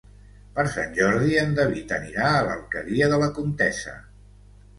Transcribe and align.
Per 0.53 0.63
Sant 0.75 0.95
Jordi 0.99 1.37
en 1.41 1.53
David 1.59 1.93
anirà 1.99 2.31
a 2.39 2.41
l'Alqueria 2.49 3.11
de 3.13 3.21
la 3.27 3.29
Comtessa. 3.37 3.95